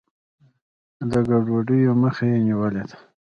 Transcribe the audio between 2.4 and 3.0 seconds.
نیولې ده.